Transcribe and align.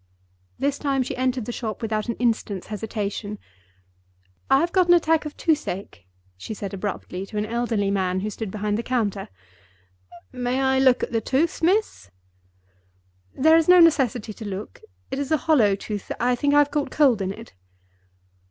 This 0.57 0.79
time 0.79 1.03
she 1.03 1.15
entered 1.15 1.45
the 1.45 1.51
shop 1.51 1.83
without 1.83 2.07
an 2.09 2.15
instant's 2.15 2.65
hesitation. 2.73 3.37
"I 4.49 4.59
have 4.61 4.71
got 4.71 4.87
an 4.87 4.95
attack 4.95 5.25
of 5.27 5.37
toothache," 5.37 6.07
she 6.35 6.55
said, 6.55 6.73
abruptly, 6.73 7.23
to 7.27 7.37
an 7.37 7.45
elderly 7.45 7.91
man 7.91 8.21
who 8.21 8.31
stood 8.31 8.49
behind 8.49 8.79
the 8.79 8.81
counter. 8.81 9.29
"May 10.31 10.59
I 10.59 10.79
look 10.79 11.03
at 11.03 11.11
the 11.11 11.21
tooth, 11.21 11.61
miss?" 11.61 12.09
"There 13.35 13.57
is 13.57 13.69
no 13.69 13.79
necessity 13.79 14.33
to 14.33 14.43
look. 14.43 14.81
It 15.11 15.19
is 15.19 15.31
a 15.31 15.37
hollow 15.37 15.75
tooth. 15.75 16.11
I 16.19 16.33
think 16.35 16.55
I 16.55 16.57
have 16.57 16.71
caught 16.71 16.89
cold 16.89 17.21
in 17.21 17.31
it." 17.31 17.53